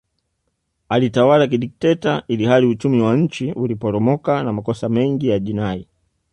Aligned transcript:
Alitawala 0.89 1.47
kidikteta 1.47 2.23
ilihali 2.27 2.65
uchumi 2.67 3.01
wa 3.01 3.17
nchi 3.17 3.51
uliporomoka 3.51 4.43
na 4.43 4.53
makosa 4.53 4.89
mengi 4.89 5.27
ya 5.27 5.39
jinai 5.39 5.87